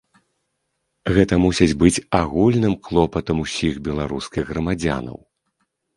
Гэта 1.17 1.33
мусіць 1.43 1.75
быць 1.83 2.03
агульным 2.21 2.73
клопатам 2.87 3.37
усіх 3.47 3.73
беларускіх 3.89 4.43
грамадзянаў. 4.55 5.17